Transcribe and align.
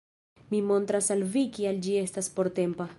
Mi 0.53 0.61
montras 0.69 1.11
al 1.17 1.21
vi 1.35 1.45
kial 1.59 1.81
ĝi 1.87 1.97
estas 2.07 2.35
portempa 2.41 2.89